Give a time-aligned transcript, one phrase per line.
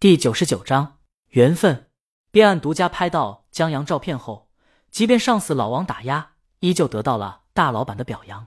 [0.00, 0.96] 第九十九章
[1.28, 1.90] 缘分。
[2.30, 4.48] 边岸独家拍到江阳照片后，
[4.90, 8.46] 即便上司老王打压，依旧得到了大老板的表扬。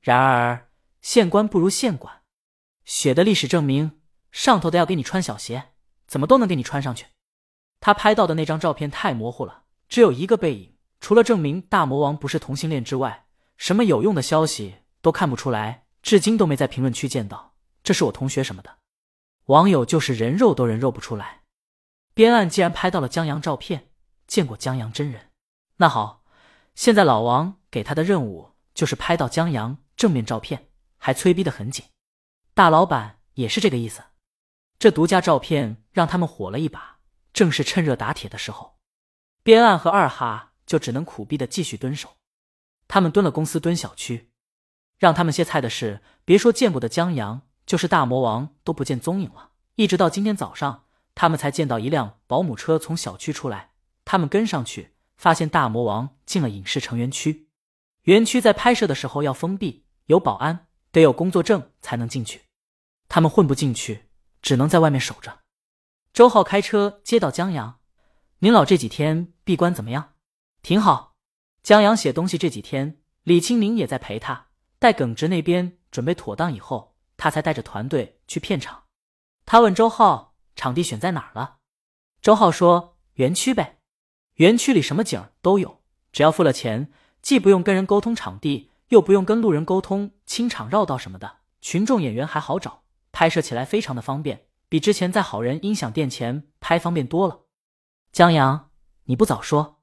[0.00, 0.68] 然而，
[1.02, 2.22] 县官不如县管。
[2.84, 5.72] 血的历史证明，上头的要给你穿小鞋，
[6.06, 7.06] 怎么都能给你穿上去。
[7.80, 13.26] 他拍到的那张照片太模糊了，只有一个背影，除了证明大魔王不是同性恋之外，
[13.56, 15.86] 什么有用的消息都看不出来。
[16.02, 18.78] 至今都没在评论区见到，这是我同学什么的。
[19.46, 21.42] 网友就是人肉都人肉不出来。
[22.14, 23.90] 边岸既然拍到了江阳照片，
[24.26, 25.30] 见过江阳真人，
[25.76, 26.24] 那好，
[26.74, 31.84] 现在老王给他的任务就是拍到江阳正面照片，还催逼的很紧。
[32.54, 34.02] 大老板也是这个意思。
[34.78, 36.98] 这独家照片让他们火了一把，
[37.32, 38.78] 正是趁热打铁的时候。
[39.42, 42.16] 边岸和二哈就只能苦逼的继续蹲守。
[42.86, 44.30] 他们蹲了公司，蹲小区。
[44.98, 47.42] 让他们歇菜的是，别说见过的江阳。
[47.66, 53.70] 就是大魔王都不见踪影了，一直到今天早上，他们才见到一辆保姆车从小区出来。
[54.04, 57.48] 他们跟上去，发现大魔王进了影视城园区。
[58.02, 62.42] 园区在拍摄的时候要封闭，有保安，得有工作证才能进去。
[63.08, 64.04] 他们混不进去，
[64.42, 65.40] 只能在外面守着。
[66.12, 67.80] 周浩开车接到江阳
[68.40, 70.12] ：“您老这几天闭关怎么样
[70.62, 71.14] ？”“挺好。”
[71.64, 74.48] 江阳写东西这几天，李清明也在陪他。
[74.78, 76.93] 待耿直那边准备妥当以后。
[77.24, 78.82] 他才带着团队去片场。
[79.46, 81.56] 他问周浩：“场地选在哪儿了？”
[82.20, 83.78] 周浩说：“园区呗，
[84.34, 85.80] 园区里什么景都有，
[86.12, 86.92] 只要付了钱，
[87.22, 97.46] 既不用跟人沟通场地，又不用跟路人沟通清场绕道什么的，群众演员还好找，拍摄起来非常的方便，比之前在好人音响店前拍方便多了。”
[98.12, 98.68] 江阳，
[99.04, 99.80] 你不早说，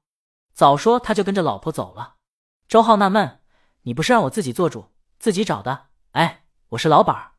[0.54, 2.18] 早说他就跟着老婆走了。
[2.68, 3.40] 周浩纳闷
[3.82, 5.86] ：“你不是让我自己做主，自己找的？
[6.12, 7.30] 哎，我是老板。”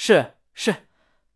[0.00, 0.86] 是是，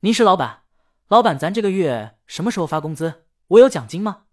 [0.01, 0.63] 您是老板，
[1.09, 3.27] 老板，咱这个月什么时候发工资？
[3.49, 4.27] 我有奖金吗？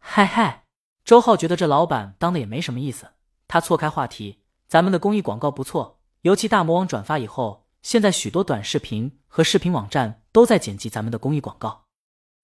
[0.00, 0.64] 嗨嗨，
[1.04, 3.12] 周浩觉得这老板当的也没什么意思，
[3.46, 11.84] 他错开话题，咱们的公益广告不错，尤其大魔王转发以后，现在许多短视频和视频网站都在剪辑咱们的公益广告，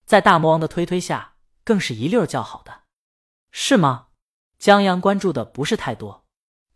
[0.07, 2.83] 在大魔王的推推下，更是一溜叫好的，
[3.51, 4.07] 是吗？
[4.61, 6.25] 江阳关注的不是太多，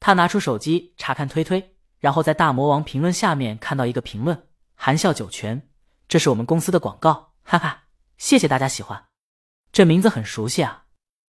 [0.00, 4.42] 他拿出手机查看推推，然后在大魔王评论下面看到一个评论。
[4.76, 5.68] 含笑九泉，
[6.06, 7.84] 这是我们公司的广告，哈哈，
[8.18, 9.06] 谢谢大家喜欢。
[9.72, 10.84] 这名字很熟悉啊，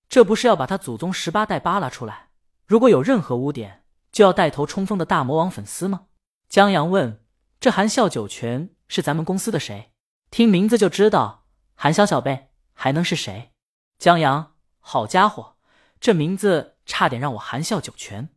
[0.08, 2.30] 这不是要把他祖宗十八代扒拉出来？
[2.66, 6.08] 如果有任何污点，就要带头冲锋的大魔王粉丝吗？
[6.50, 7.26] 江阳问
[7.60, 9.94] ：“这含笑九泉是咱们公司的谁？
[10.30, 13.54] 听名字就知道，含笑小贝还能是谁？”
[13.98, 15.58] 江阳，好家伙，
[16.00, 18.30] 这名字差点让我含笑九泉。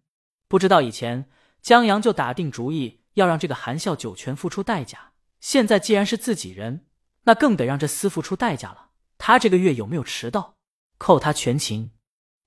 [0.48, 1.28] 不知道以前
[1.60, 2.99] 江阳就打定主意。
[3.14, 5.12] 要让这个含笑九泉付出代价。
[5.40, 6.86] 现在既然是自己人，
[7.22, 8.90] 那更得让这厮付出代价了。
[9.18, 10.56] 他这个月有没有迟到？
[10.98, 11.92] 扣他全勤。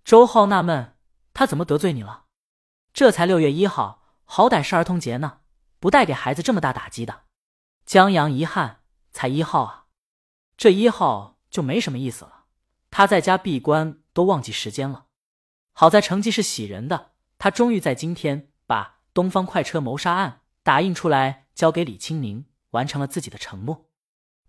[0.04, 0.96] 周浩纳闷，
[1.34, 2.26] 他怎么得罪你了？
[2.94, 5.40] 这才六月一号，好歹是儿童节呢，
[5.80, 7.24] 不带给孩子这么大打击的。
[7.86, 8.82] 江阳遗憾，
[9.12, 9.86] 才一号啊，
[10.56, 12.46] 这一号就没什么意思了。
[12.92, 15.08] 他在家闭关都忘记时间了。
[15.72, 20.42] 好在成绩是喜人的，他终于在今天把东方快车谋杀案。
[20.64, 23.90] 打印出来，交给李清明，完成了自己的承诺。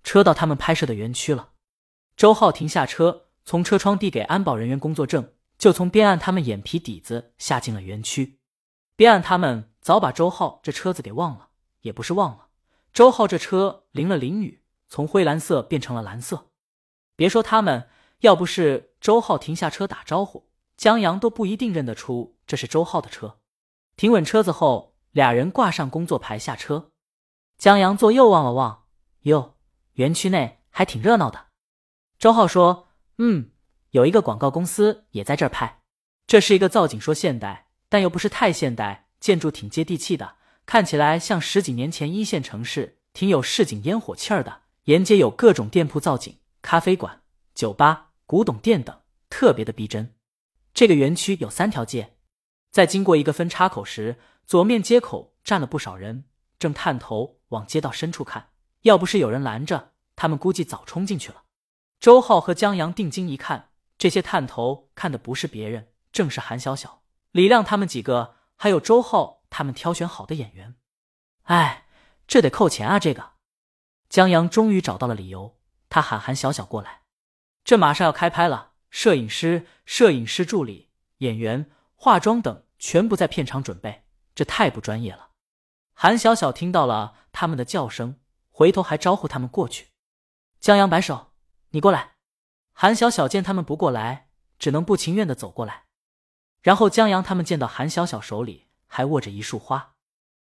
[0.04, 1.50] 车到他们拍摄的园区了，
[2.16, 8.38] 周浩停下车，从车窗递给安保人员工作证，就从边岸他们眼皮底子下进了园区。
[8.94, 11.48] 边岸他们早把周浩这车子给忘了，
[11.80, 12.46] 也不是忘了，
[12.92, 16.50] 周浩这车淋了淋雨，从灰蓝色变成了蓝色。
[17.16, 17.88] 别说他们，
[18.20, 23.40] 要不是周浩停下车打招呼，江阳都不一定认得出这是周浩的车。
[23.96, 24.93] 停稳车子后。
[25.14, 26.90] 俩人挂上工作牌下车，
[27.56, 28.86] 江阳左右望了望，
[29.20, 29.54] 哟，
[29.92, 31.46] 园区内还挺热闹的。
[32.18, 32.88] 周浩说
[33.18, 33.52] ：“嗯，
[33.90, 35.82] 有一个广告公司也在这儿拍。
[36.26, 40.34] 这是一个造景说现代，但又不是太现代，建筑挺接地气的，
[40.66, 44.62] 看起来像十几年前一线城市，挺有市井烟火气儿的。
[44.86, 47.22] 沿街有各种店铺造景，咖啡馆、
[47.54, 50.16] 酒吧、古董店等，特别的逼真。
[50.72, 52.16] 这个园区有三条街，
[52.72, 54.16] 在经过一个分叉口时。”
[54.46, 56.24] 左面街口站了不少人，
[56.58, 58.50] 正探头往街道深处看。
[58.82, 61.44] 要不是有人拦着，他们估计早冲进去了。
[61.98, 70.74] 周浩和江阳定睛一看，这些探头看的不是别人，正是韩小小、李亮他们几个，还有周浩他们挑选好的演员。
[71.44, 71.86] 哎，
[72.26, 72.98] 这得扣钱啊！
[72.98, 73.32] 这个，
[74.10, 75.58] 江阳终于找到了理由，
[75.88, 77.02] 他喊韩小小过来。
[77.64, 84.03] 这马上要开拍了，摄影师、摄影师助理、演员、化妆等全部在片场准备。
[84.34, 85.30] 这太不专业了！
[85.92, 88.20] 韩小小听到了他们的叫声，
[88.50, 89.88] 回头还招呼他们过去。
[90.58, 91.32] 江阳摆手
[91.70, 92.14] ：“你过来。”
[92.72, 95.84] 韩小小见他们不过来，只能不情愿的走过来。
[96.60, 99.94] 然后江阳他们见到韩小小手里还握着一束花，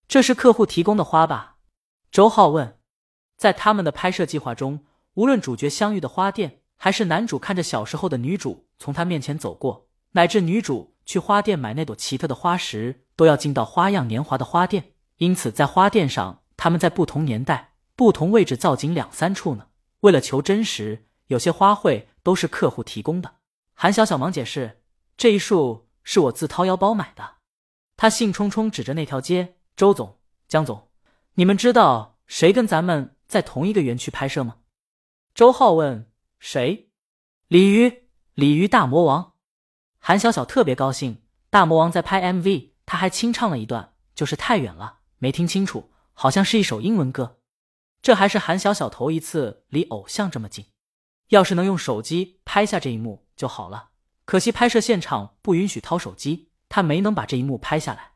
[0.07, 1.57] 这是客户提供的花吧？
[2.11, 2.79] 周浩问。
[3.37, 14.93] 在他们的拍摄计划中，无论主角相遇的花店，还是男主看着小时候的女主从他面前走过，乃至女主去花店买那朵奇特的花时，都要进到花样年华的花店。
[15.19, 19.69] 因此，在花店上，他们在不同年代、不同位置造景两三处呢。
[20.01, 23.37] 为了求真实，有些花卉都是客户提供的。
[23.75, 24.83] 韩小小忙解释
[25.17, 27.37] ：“这一束是我自掏腰包买的。”
[27.97, 30.19] 他兴冲冲指着那条街：“周总、
[30.49, 30.89] 江总，
[31.35, 34.57] 你们知道谁跟咱们？”在同一个园区拍摄吗？
[35.35, 36.11] 周浩问。
[36.39, 36.91] 谁？
[37.49, 39.32] 鲤鱼，鲤鱼大魔王。
[40.05, 41.23] 韩小小特别高兴。
[41.49, 47.39] 大魔王在拍 MV，他还清唱了一段，就是太远了，没听清楚，好像是一首英文歌。
[48.01, 50.67] 这还是韩小小头一次离偶像这么近。
[51.29, 53.91] 要是能用手机拍下这一幕就好了，
[54.25, 58.15] 可惜拍摄现场不允许掏手机，他没能把这一幕拍下来。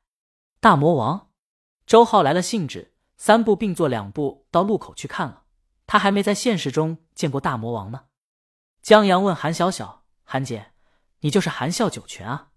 [0.59, 1.31] 大魔王，
[1.87, 2.95] 周浩来了兴致。
[3.17, 5.45] 三步并作两步到路口去看了，
[5.87, 8.07] 他还没在现实中见过大魔王呢。
[8.83, 10.73] 江阳问韩小小：“韩姐，
[11.27, 12.51] 你就是韩笑九泉啊？”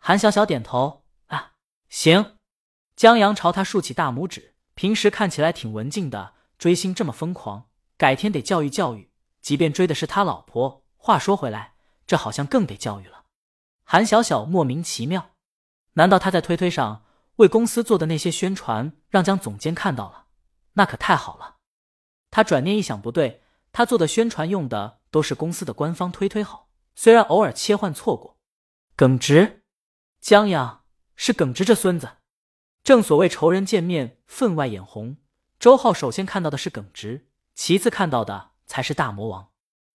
[0.00, 1.52] 韩小小点头：“啊，
[1.90, 2.38] 行。”
[2.96, 4.54] 江阳朝他竖起大拇指。
[4.74, 7.68] 平时看起来挺文静的，追星这么疯狂，
[7.98, 9.12] 改天得教育教育。
[9.42, 11.74] 即便追的是他老婆，话说回来，
[12.06, 13.26] 这好像更得教育了。
[13.84, 15.32] 韩小小莫名其妙，
[15.92, 17.04] 难道他在推推上？
[17.36, 20.28] 为公司做的那些宣传，让江总监看到了，
[20.72, 21.56] 那可太好了。
[22.30, 26.63] 他转念一想，不对，他做的宣传用的都是公司的官方推推好，
[26.94, 28.38] 虽然偶尔切换错过。
[28.96, 29.64] 耿直，
[30.20, 30.84] 江阳
[31.16, 32.18] 是耿直这孙子。
[32.82, 35.16] 正所谓仇人见面，分外眼红。
[35.58, 39.48] 周浩首先看到的是耿直，其次看到的才是大魔王。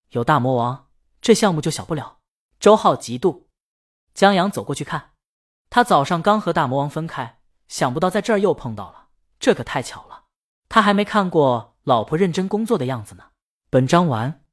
[0.09, 0.89] 有大魔王，
[1.21, 2.19] 这项目就小不了。
[2.59, 3.43] 周浩嫉妒。
[4.13, 5.11] 江阳走过去看。
[5.69, 9.09] 他早上刚和大魔王分开，想不到在这儿又碰到了，
[9.39, 10.25] 这可太巧了。
[10.67, 13.25] 他还没看过老婆认真工作的样子呢。
[13.69, 14.43] 本章完。